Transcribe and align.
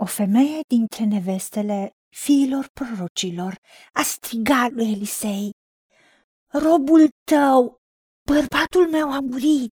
O 0.00 0.06
femeie 0.06 0.60
dintre 0.68 1.04
nevestele 1.04 1.90
fiilor 2.16 2.66
prorocilor 2.72 3.54
a 3.92 4.02
strigat 4.02 4.70
lui 4.70 4.92
Elisei, 4.92 5.50
Robul 6.52 7.08
tău, 7.30 7.76
bărbatul 8.30 8.88
meu 8.90 9.12
a 9.12 9.20
murit. 9.20 9.74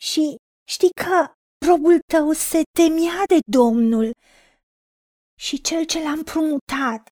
Și 0.00 0.36
știi 0.68 0.90
că 1.02 1.32
robul 1.66 1.98
tău 2.12 2.32
se 2.32 2.62
temea 2.78 3.22
de 3.26 3.38
Domnul 3.46 4.10
și 5.38 5.60
cel 5.60 5.84
ce 5.84 6.02
l-a 6.02 6.10
împrumutat 6.10 7.08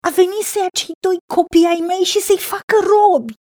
a 0.00 0.10
venit 0.10 0.44
să 0.44 0.58
ia 0.58 0.68
cei 0.68 0.94
doi 1.00 1.18
copii 1.34 1.66
ai 1.66 1.80
mei 1.86 2.04
și 2.04 2.20
să-i 2.20 2.38
facă 2.52 2.76
robi. 2.92 3.34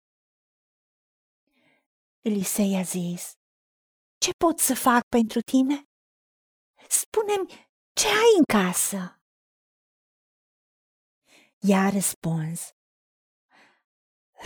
Elisei 2.21 2.77
a 2.77 2.83
zis, 2.83 3.33
ce 4.19 4.31
pot 4.45 4.59
să 4.59 4.75
fac 4.75 5.03
pentru 5.17 5.41
tine? 5.41 5.83
Spune-mi 7.01 7.49
ce 7.93 8.07
ai 8.07 8.33
în 8.39 8.45
casă. 8.45 9.21
Ea 11.59 11.81
a 11.81 11.91
răspuns, 11.91 12.61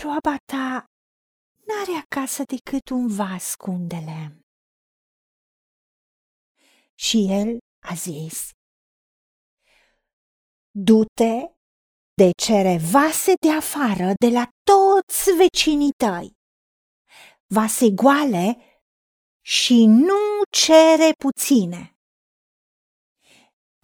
roaba 0.03 0.37
ta 0.53 0.85
n-are 1.67 1.99
acasă 2.05 2.43
decât 2.43 2.89
un 2.89 3.07
vas 3.07 3.55
cu 3.55 3.71
un 3.71 3.87
de 3.89 3.97
lemn. 3.97 4.41
Și 6.95 7.27
el 7.31 7.59
a 7.79 7.95
zis, 7.95 8.51
du-te 10.71 11.35
de 12.15 12.31
cere 12.43 12.79
vase 12.93 13.33
de 13.41 13.53
afară 13.53 14.13
de 14.21 14.29
la 14.29 14.49
toți 14.63 15.31
vecinii 15.37 15.93
tăi, 15.97 16.33
vase 17.47 17.91
goale 17.91 18.57
și 19.41 19.85
nu 19.87 20.43
cere 20.51 21.13
puține. 21.19 21.98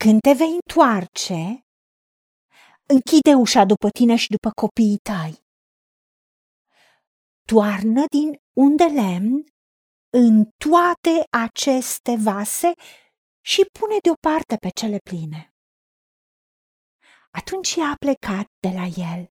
Când 0.05 0.21
te 0.21 0.33
vei 0.33 0.55
întoarce, 0.63 1.67
închide 2.87 3.35
ușa 3.35 3.65
după 3.65 3.89
tine 3.91 4.17
și 4.17 4.29
după 4.29 4.51
copiii 4.51 4.99
tăi. 4.99 5.47
Toarnă 7.49 8.05
din 8.17 8.31
unde 8.53 8.85
lemn 8.85 9.45
în 10.11 10.45
toate 10.45 11.27
aceste 11.31 12.17
vase 12.17 12.73
și 13.45 13.69
pune 13.79 13.97
deoparte 14.03 14.57
pe 14.57 14.69
cele 14.69 14.99
pline. 14.99 15.55
Atunci 17.31 17.75
ea 17.75 17.89
a 17.91 17.97
plecat 17.99 18.47
de 18.59 18.69
la 18.69 18.87
el. 19.15 19.23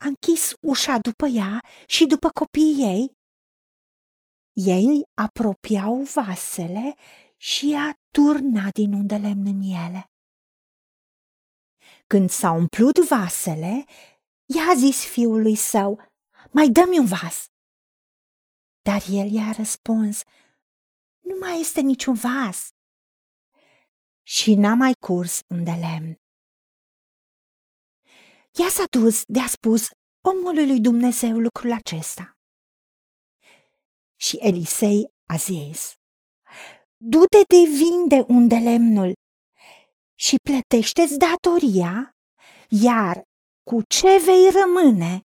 A 0.00 0.06
închis 0.06 0.52
ușa 0.60 0.98
după 0.98 1.26
ea 1.26 1.60
și 1.86 2.06
după 2.06 2.28
copiii 2.30 2.82
ei. 2.92 3.16
Ei 4.52 5.02
apropiau 5.14 6.02
vasele 6.02 6.94
și 7.44 7.74
a 7.78 7.98
turna 8.10 8.70
din 8.70 8.92
unde 8.92 9.16
lemn 9.16 9.46
în 9.46 9.60
ele. 9.60 10.10
Când 12.06 12.30
s-au 12.30 12.56
umplut 12.56 12.98
vasele, 13.08 13.84
ea 14.44 14.64
a 14.70 14.74
zis 14.74 15.04
fiului 15.04 15.56
său, 15.56 16.12
mai 16.50 16.68
dă-mi 16.68 16.98
un 16.98 17.06
vas. 17.06 17.48
Dar 18.82 19.02
el 19.08 19.32
i-a 19.32 19.52
răspuns, 19.56 20.22
nu 21.20 21.36
mai 21.40 21.60
este 21.60 21.80
niciun 21.80 22.14
vas. 22.14 22.68
Și 24.22 24.54
n-a 24.54 24.74
mai 24.74 24.94
curs 24.94 25.40
unde 25.48 25.70
lemn. 25.70 26.20
Ea 28.52 28.68
s-a 28.68 28.84
dus 28.90 29.24
de 29.24 29.40
a 29.40 29.46
spus 29.46 29.88
omului 30.20 30.66
lui 30.66 30.80
Dumnezeu 30.80 31.38
lucrul 31.38 31.72
acesta. 31.72 32.38
Și 34.16 34.36
Elisei 34.36 35.12
a 35.26 35.36
zis, 35.36 35.98
du-te 37.10 37.42
de 37.48 37.62
vinde 37.80 38.24
unde 38.28 38.54
lemnul 38.54 39.12
și 40.14 40.36
plătește-ți 40.48 41.18
datoria, 41.18 42.10
iar 42.68 43.22
cu 43.70 43.82
ce 43.88 44.18
vei 44.24 44.50
rămâne, 44.60 45.20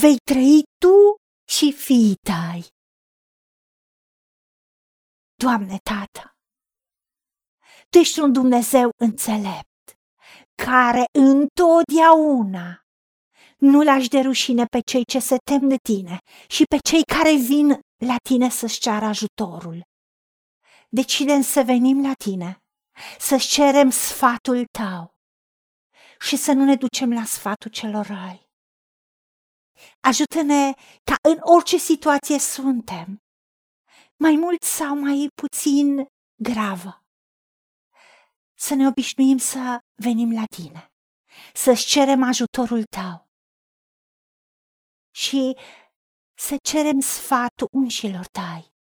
vei 0.00 0.16
trăi 0.30 0.62
tu 0.82 0.96
și 1.48 1.72
fiii 1.72 2.14
tăi. 2.14 2.66
Doamne, 5.42 5.78
Tată, 5.82 6.34
Tu 7.90 7.98
ești 7.98 8.20
un 8.20 8.32
Dumnezeu 8.32 8.90
înțelept 8.96 9.76
care 10.62 11.04
întotdeauna 11.18 12.80
nu 13.58 13.82
lași 13.82 14.08
de 14.08 14.20
rușine 14.20 14.64
pe 14.64 14.80
cei 14.80 15.04
ce 15.04 15.18
se 15.18 15.36
tem 15.50 15.68
de 15.68 15.76
tine 15.76 16.18
și 16.48 16.62
pe 16.64 16.76
cei 16.88 17.02
care 17.02 17.34
vin 17.36 17.68
la 18.04 18.16
tine 18.28 18.48
să-și 18.50 18.80
ceară 18.80 19.04
ajutorul. 19.04 19.82
Decidem 20.88 21.40
să 21.42 21.62
venim 21.62 22.02
la 22.02 22.12
tine, 22.14 22.62
să-ți 23.18 23.48
cerem 23.48 23.90
sfatul 23.90 24.64
tău 24.66 25.14
și 26.20 26.36
să 26.36 26.52
nu 26.52 26.64
ne 26.64 26.76
ducem 26.76 27.12
la 27.12 27.24
sfatul 27.24 27.70
celor 27.70 28.06
răi. 28.06 28.50
Ajută-ne 30.00 30.72
ca 31.04 31.16
în 31.22 31.38
orice 31.40 31.76
situație 31.76 32.38
suntem, 32.38 33.22
mai 34.16 34.36
mult 34.36 34.62
sau 34.62 34.98
mai 34.98 35.28
puțin 35.34 36.06
gravă, 36.34 37.04
să 38.54 38.74
ne 38.74 38.86
obișnuim 38.86 39.38
să 39.38 39.78
venim 39.94 40.32
la 40.32 40.44
tine, 40.44 40.92
să-ți 41.54 41.86
cerem 41.86 42.22
ajutorul 42.22 42.84
tău 42.84 43.28
și 45.14 45.56
să 46.34 46.56
cerem 46.62 47.00
sfatul 47.00 47.68
unșilor 47.70 48.26
tăi 48.26 48.75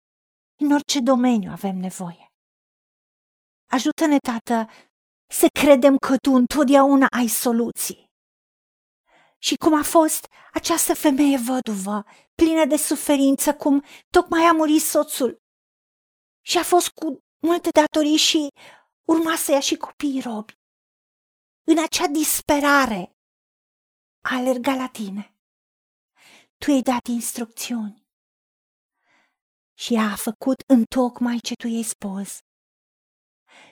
în 0.61 0.71
orice 0.71 0.99
domeniu 0.99 1.51
avem 1.51 1.75
nevoie. 1.75 2.31
Ajută-ne, 3.69 4.17
Tată, 4.17 4.69
să 5.29 5.47
credem 5.59 5.97
că 5.97 6.15
Tu 6.17 6.31
întotdeauna 6.31 7.07
ai 7.17 7.27
soluții. 7.27 8.09
Și 9.37 9.55
cum 9.55 9.73
a 9.73 9.83
fost 9.83 10.27
această 10.53 10.93
femeie 10.93 11.37
văduvă, 11.37 12.03
plină 12.35 12.65
de 12.65 12.75
suferință, 12.75 13.53
cum 13.55 13.83
tocmai 14.09 14.43
a 14.43 14.51
murit 14.51 14.81
soțul 14.81 15.37
și 16.45 16.57
a 16.57 16.63
fost 16.63 16.89
cu 16.89 17.19
multe 17.47 17.69
datorii 17.69 18.17
și 18.17 18.47
urma 19.07 19.35
să 19.35 19.51
ia 19.51 19.59
și 19.59 19.75
copiii 19.75 20.21
robi. 20.21 20.53
În 21.63 21.77
acea 21.83 22.07
disperare 22.07 23.11
a 24.23 24.35
alergat 24.35 24.77
la 24.77 24.87
tine. 24.87 25.35
Tu 26.57 26.71
i-ai 26.71 26.81
dat 26.81 27.07
instrucțiuni 27.07 28.00
și 29.81 29.93
ea 29.93 30.11
a 30.11 30.15
făcut 30.15 30.63
în 30.67 30.83
tocmai 30.83 31.37
ce 31.37 31.53
tu 31.53 31.67
i-ai 31.67 31.83
spus. 31.83 32.39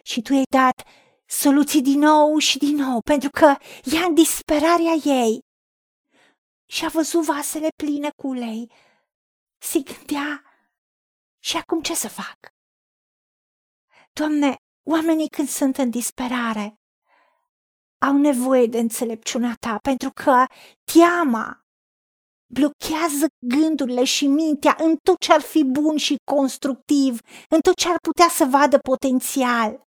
Și 0.04 0.22
tu 0.22 0.34
i-ai 0.34 0.50
dat 0.50 0.88
soluții 1.26 1.82
din 1.82 2.00
nou 2.00 2.38
și 2.38 2.58
din 2.58 2.76
nou, 2.76 3.02
pentru 3.02 3.30
că 3.30 3.56
ea 3.84 4.06
în 4.06 4.14
disperarea 4.14 4.94
ei 5.04 5.40
și 6.70 6.86
a 6.86 6.90
văzut 6.90 7.26
vasele 7.26 7.68
pline 7.84 8.10
cu 8.16 8.28
ulei, 8.28 8.72
se 9.62 9.80
gândea 9.80 10.44
și 11.44 11.58
acum 11.58 11.82
ce 11.82 11.96
să 11.96 12.08
fac? 12.08 12.38
Doamne, 14.14 14.56
Oamenii 14.92 15.30
când 15.30 15.48
sunt 15.48 15.78
în 15.78 15.90
disperare 15.90 16.80
au 17.98 18.18
nevoie 18.18 18.66
de 18.66 18.80
înțelepciunea 18.80 19.56
ta 19.60 19.78
pentru 19.78 20.12
că 20.12 20.46
teama 20.94 21.66
blochează 22.54 23.26
gândurile 23.40 24.04
și 24.04 24.28
mintea 24.28 24.76
în 24.80 24.98
tot 25.04 25.20
ce 25.20 25.34
ar 25.34 25.42
fi 25.42 25.64
bun 25.64 25.98
și 25.98 26.16
constructiv, 26.32 27.20
în 27.50 27.60
tot 27.60 27.76
ce 27.76 27.90
ar 27.90 27.98
putea 28.02 28.28
să 28.30 28.46
vadă 28.46 28.78
potențial. 28.78 29.88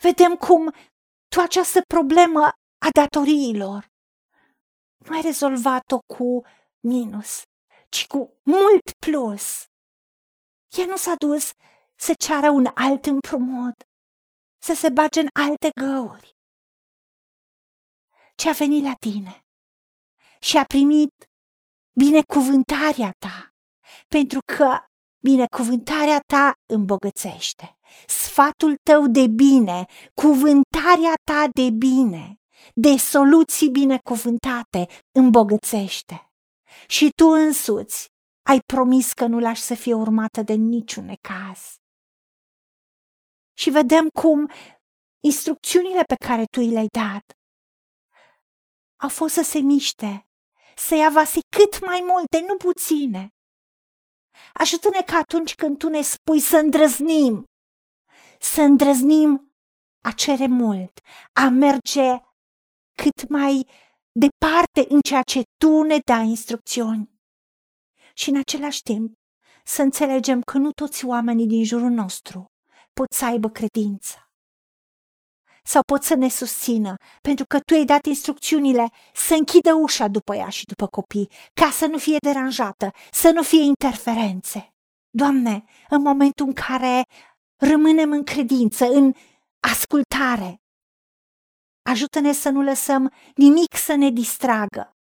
Vedem 0.00 0.36
cum 0.36 0.74
tu 1.28 1.40
această 1.40 1.80
problemă 1.86 2.42
a 2.78 2.88
datoriilor 2.92 3.88
nu 5.06 5.16
ai 5.16 5.22
rezolvat-o 5.22 5.98
cu 5.98 6.44
minus, 6.80 7.42
ci 7.88 8.06
cu 8.06 8.40
mult 8.42 8.92
plus. 9.06 9.64
Ea 10.78 10.86
nu 10.86 10.96
s-a 10.96 11.14
dus 11.18 11.52
să 11.94 12.14
ceară 12.14 12.50
un 12.50 12.66
alt 12.74 13.06
împrumut, 13.06 13.74
să 14.62 14.74
se 14.74 14.88
bage 14.88 15.20
în 15.20 15.28
alte 15.32 15.70
găuri. 15.80 16.36
Ce 18.34 18.48
a 18.48 18.52
venit 18.52 18.84
la 18.84 18.94
tine 18.94 19.44
și 20.42 20.56
a 20.56 20.64
primit 20.64 21.10
binecuvântarea 21.92 23.10
ta, 23.18 23.54
pentru 24.08 24.38
că 24.56 24.78
binecuvântarea 25.22 26.20
ta 26.26 26.52
îmbogățește. 26.72 27.78
Sfatul 28.06 28.76
tău 28.82 29.06
de 29.06 29.26
bine, 29.26 29.84
cuvântarea 30.14 31.14
ta 31.24 31.48
de 31.52 31.70
bine, 31.70 32.40
de 32.74 32.96
soluții 32.96 33.70
binecuvântate 33.70 34.86
îmbogățește. 35.18 36.30
Și 36.86 37.10
tu 37.16 37.26
însuți 37.26 38.08
ai 38.48 38.58
promis 38.66 39.12
că 39.12 39.26
nu 39.26 39.38
lași 39.38 39.62
să 39.62 39.74
fie 39.74 39.94
urmată 39.94 40.42
de 40.42 40.52
niciun 40.52 41.04
necaz 41.04 41.80
și 43.60 43.70
vedem 43.70 44.08
cum 44.08 44.50
instrucțiunile 45.24 46.02
pe 46.02 46.14
care 46.26 46.44
tu 46.44 46.60
i 46.60 46.70
le-ai 46.70 46.86
dat 46.86 47.24
au 49.02 49.08
fost 49.08 49.34
să 49.34 49.42
se 49.42 49.58
miște, 49.58 50.28
să 50.86 50.94
ia 50.94 51.10
vase 51.10 51.40
cât 51.56 51.84
mai 51.86 52.04
multe, 52.06 52.40
nu 52.46 52.56
puține. 52.56 53.28
Ajută-ne 54.52 55.02
ca 55.02 55.16
atunci 55.16 55.54
când 55.54 55.78
Tu 55.78 55.88
ne 55.88 56.02
spui 56.02 56.40
să 56.40 56.56
îndrăznim, 56.56 57.44
să 58.40 58.60
îndrăznim 58.62 59.54
a 60.02 60.10
cere 60.12 60.46
mult, 60.46 61.00
a 61.32 61.48
merge 61.48 62.18
cât 63.02 63.28
mai 63.28 63.66
departe 64.12 64.94
în 64.94 65.00
ceea 65.00 65.22
ce 65.22 65.42
Tu 65.56 65.82
ne 65.82 65.98
dai 66.04 66.26
instrucțiuni. 66.26 67.10
Și 68.14 68.30
în 68.30 68.36
același 68.36 68.82
timp 68.82 69.18
să 69.64 69.82
înțelegem 69.82 70.40
că 70.40 70.58
nu 70.58 70.70
toți 70.70 71.04
oamenii 71.04 71.46
din 71.46 71.64
jurul 71.64 71.90
nostru 71.90 72.44
pot 72.92 73.12
să 73.12 73.24
aibă 73.24 73.48
credință 73.48 74.29
sau 75.64 75.82
pot 75.82 76.02
să 76.02 76.14
ne 76.14 76.28
susțină, 76.28 76.94
pentru 77.20 77.44
că 77.48 77.60
tu 77.60 77.74
ai 77.74 77.84
dat 77.84 78.04
instrucțiunile 78.04 78.88
să 79.14 79.34
închidă 79.34 79.74
ușa 79.74 80.08
după 80.08 80.34
ea 80.36 80.48
și 80.48 80.64
după 80.64 80.86
copii, 80.86 81.30
ca 81.52 81.70
să 81.70 81.86
nu 81.86 81.98
fie 81.98 82.16
deranjată, 82.24 82.90
să 83.10 83.30
nu 83.30 83.42
fie 83.42 83.62
interferențe. 83.62 84.74
Doamne, 85.10 85.64
în 85.88 86.02
momentul 86.02 86.46
în 86.46 86.52
care 86.52 87.02
rămânem 87.56 88.12
în 88.12 88.24
credință, 88.24 88.84
în 88.84 89.12
ascultare, 89.60 90.60
ajută-ne 91.82 92.32
să 92.32 92.48
nu 92.48 92.62
lăsăm 92.62 93.12
nimic 93.34 93.76
să 93.76 93.94
ne 93.94 94.10
distragă 94.10 94.96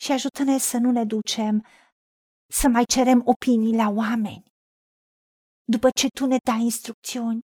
și 0.00 0.12
ajută-ne 0.12 0.58
să 0.58 0.78
nu 0.78 0.90
ne 0.90 1.04
ducem 1.04 1.66
să 2.52 2.68
mai 2.68 2.84
cerem 2.84 3.22
opinii 3.24 3.76
la 3.76 3.88
oameni. 3.88 4.52
După 5.64 5.88
ce 5.90 6.06
tu 6.08 6.26
ne 6.26 6.36
dai 6.44 6.60
instrucțiuni, 6.60 7.40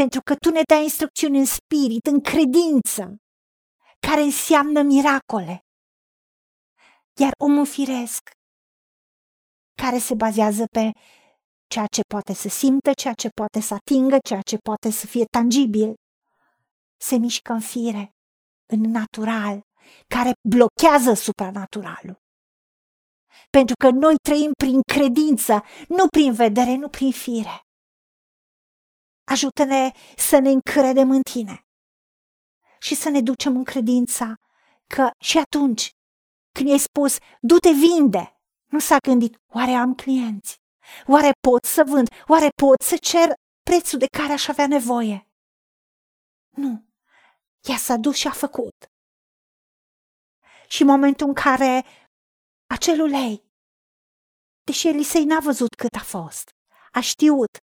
pentru 0.00 0.20
că 0.22 0.34
tu 0.34 0.50
ne 0.50 0.62
dai 0.68 0.82
instrucțiuni 0.82 1.38
în 1.38 1.44
spirit, 1.44 2.06
în 2.06 2.20
credință, 2.20 3.16
care 4.06 4.20
înseamnă 4.20 4.82
miracole. 4.82 5.64
Iar 7.20 7.32
omul 7.38 7.66
firesc, 7.66 8.30
care 9.82 9.98
se 9.98 10.14
bazează 10.14 10.64
pe 10.66 10.90
ceea 11.66 11.86
ce 11.86 12.00
poate 12.08 12.32
să 12.32 12.48
simtă, 12.48 12.92
ceea 12.92 13.12
ce 13.14 13.28
poate 13.28 13.60
să 13.60 13.74
atingă, 13.74 14.16
ceea 14.28 14.40
ce 14.40 14.56
poate 14.56 14.90
să 14.90 15.06
fie 15.06 15.24
tangibil, 15.24 15.94
se 17.00 17.16
mișcă 17.16 17.52
în 17.52 17.60
fire, 17.60 18.14
în 18.66 18.80
natural, 18.80 19.60
care 20.14 20.32
blochează 20.48 21.12
supranaturalul. 21.12 22.18
Pentru 23.50 23.74
că 23.82 23.90
noi 23.90 24.14
trăim 24.22 24.50
prin 24.58 24.80
credință, 24.92 25.62
nu 25.88 26.08
prin 26.08 26.32
vedere, 26.32 26.74
nu 26.74 26.88
prin 26.88 27.12
fire. 27.12 27.67
Ajută-ne 29.28 29.92
să 30.16 30.38
ne 30.38 30.50
încredem 30.50 31.10
în 31.10 31.22
tine 31.22 31.66
și 32.80 32.94
să 32.94 33.08
ne 33.08 33.20
ducem 33.20 33.56
în 33.56 33.64
credința 33.64 34.34
că 34.86 35.10
și 35.18 35.38
atunci 35.38 35.90
când 36.52 36.68
i-ai 36.68 36.78
spus, 36.78 37.18
du-te 37.40 37.70
vinde, 37.70 38.40
nu 38.66 38.78
s-a 38.78 38.96
gândit, 38.96 39.40
oare 39.46 39.70
am 39.70 39.94
clienți? 39.94 40.60
Oare 41.06 41.30
pot 41.40 41.64
să 41.64 41.84
vând? 41.86 42.08
Oare 42.26 42.48
pot 42.62 42.80
să 42.80 42.96
cer 42.96 43.32
prețul 43.62 43.98
de 43.98 44.06
care 44.06 44.32
aș 44.32 44.48
avea 44.48 44.66
nevoie? 44.66 45.28
Nu. 46.56 46.86
Ea 47.60 47.76
s-a 47.76 47.96
dus 47.96 48.16
și 48.16 48.26
a 48.26 48.32
făcut. 48.32 48.90
Și 50.68 50.82
în 50.82 50.88
momentul 50.88 51.26
în 51.26 51.34
care 51.34 51.84
acel 52.66 53.00
ulei, 53.00 53.44
deși 54.64 54.88
Elisei 54.88 55.24
n-a 55.24 55.40
văzut 55.40 55.74
cât 55.74 55.94
a 55.94 56.02
fost, 56.02 56.54
a 56.92 57.00
știut 57.00 57.58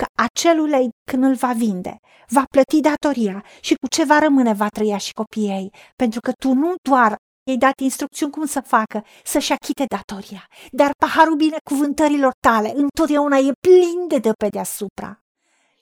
că 0.00 0.06
acel 0.26 0.58
ulei, 0.58 0.88
când 1.10 1.24
îl 1.24 1.34
va 1.34 1.52
vinde, 1.52 1.96
va 2.28 2.44
plăti 2.50 2.80
datoria 2.80 3.44
și 3.60 3.74
cu 3.74 3.86
ce 3.88 4.04
va 4.04 4.18
rămâne 4.18 4.52
va 4.52 4.68
trăia 4.68 4.96
și 4.96 5.12
copiii 5.12 5.48
ei, 5.48 5.68
pentru 5.96 6.20
că 6.20 6.32
tu 6.32 6.52
nu 6.52 6.74
doar 6.88 7.16
i-ai 7.46 7.56
dat 7.56 7.80
instrucțiuni 7.80 8.32
cum 8.32 8.46
să 8.46 8.60
facă, 8.60 9.04
să-și 9.24 9.52
achite 9.52 9.84
datoria, 9.96 10.46
dar 10.70 10.90
paharul 10.98 11.36
binecuvântărilor 11.36 12.32
tale 12.46 12.72
întotdeauna 12.74 13.36
e 13.36 13.52
plin 13.66 14.08
de 14.08 14.18
dă 14.18 14.32
pe 14.32 14.48
deasupra 14.48 15.20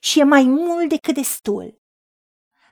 și 0.00 0.20
e 0.20 0.22
mai 0.22 0.44
mult 0.44 0.88
decât 0.88 1.14
destul. 1.14 1.78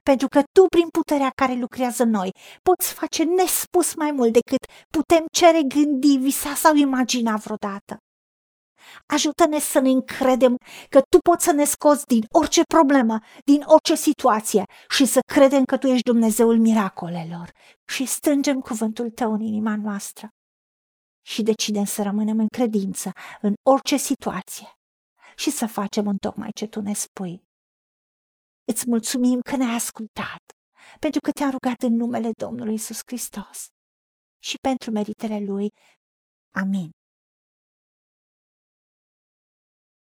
Pentru 0.03 0.29
că 0.29 0.41
tu, 0.53 0.65
prin 0.75 0.89
puterea 0.89 1.31
care 1.35 1.55
lucrează 1.55 2.03
în 2.03 2.11
noi, 2.11 2.31
poți 2.63 2.93
face 2.93 3.23
nespus 3.25 3.95
mai 3.95 4.11
mult 4.11 4.33
decât 4.33 4.63
putem 4.91 5.25
cere, 5.33 5.63
gândi, 5.63 6.17
visa 6.17 6.55
sau 6.55 6.75
imagina 6.75 7.37
vreodată. 7.37 7.97
Ajută-ne 9.07 9.59
să 9.59 9.81
ne 9.81 9.91
încredem 9.91 10.57
că 10.89 11.01
Tu 11.01 11.19
poți 11.19 11.45
să 11.45 11.53
ne 11.53 11.65
scoți 11.65 12.07
din 12.07 12.25
orice 12.31 12.63
problemă, 12.75 13.19
din 13.45 13.63
orice 13.67 13.95
situație 13.95 14.65
și 14.89 15.05
să 15.05 15.21
credem 15.33 15.65
că 15.65 15.77
Tu 15.77 15.87
ești 15.87 16.11
Dumnezeul 16.11 16.59
miracolelor 16.59 17.51
și 17.85 18.05
strângem 18.05 18.61
cuvântul 18.61 19.11
Tău 19.11 19.33
în 19.33 19.41
inima 19.41 19.77
noastră 19.77 20.29
și 21.27 21.43
decidem 21.43 21.85
să 21.85 22.03
rămânem 22.03 22.39
în 22.39 22.47
credință 22.47 23.13
în 23.41 23.55
orice 23.63 23.97
situație 23.97 24.69
și 25.37 25.51
să 25.51 25.67
facem 25.67 26.07
în 26.07 26.17
tocmai 26.17 26.51
ce 26.55 26.67
Tu 26.67 26.81
ne 26.81 26.93
spui. 26.93 27.45
Îți 28.65 28.85
mulțumim 28.89 29.41
că 29.41 29.57
ne-ai 29.57 29.75
ascultat, 29.75 30.43
pentru 30.99 31.21
că 31.21 31.31
te-am 31.31 31.51
rugat 31.51 31.83
în 31.83 31.95
numele 31.95 32.31
Domnului 32.37 32.75
Isus 32.75 33.01
Hristos 33.07 33.67
și 34.43 34.57
pentru 34.59 34.91
meritele 34.91 35.39
Lui. 35.41 35.73
Amin. 36.51 36.91